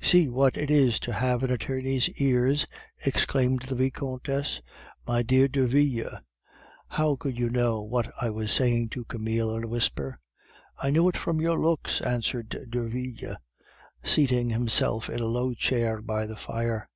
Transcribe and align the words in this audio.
"See 0.00 0.28
what 0.28 0.56
it 0.56 0.70
is 0.70 1.00
to 1.00 1.12
have 1.12 1.42
an 1.42 1.50
attorney's 1.50 2.08
ears!" 2.10 2.68
exclaimed 3.04 3.62
the 3.62 3.74
Vicomtesse. 3.74 4.62
"My 5.08 5.24
dear 5.24 5.48
Derville, 5.48 6.20
how 6.86 7.16
could 7.16 7.36
you 7.36 7.50
know 7.50 7.82
what 7.82 8.08
I 8.22 8.30
was 8.30 8.52
saying 8.52 8.90
to 8.90 9.04
Camille 9.04 9.56
in 9.56 9.64
a 9.64 9.66
whisper?" 9.66 10.20
"I 10.78 10.90
knew 10.90 11.08
it 11.08 11.16
from 11.16 11.40
your 11.40 11.58
looks," 11.60 12.00
answered 12.00 12.64
Derville, 12.70 13.34
seating 14.04 14.50
himself 14.50 15.10
in 15.10 15.18
a 15.18 15.26
low 15.26 15.52
chair 15.52 16.00
by 16.00 16.26
the 16.26 16.36
fire. 16.36 16.88